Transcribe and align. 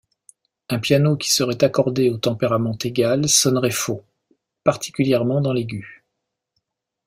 Un 0.71 0.79
piano 0.79 1.15
qui 1.15 1.29
serait 1.29 1.63
accordé 1.63 2.09
au 2.09 2.17
tempérament 2.17 2.75
égal 2.83 3.29
sonnerait 3.29 3.69
faux, 3.69 4.03
particulièrement 4.63 5.41
dans 5.41 5.53
l'aigu. 5.53 6.03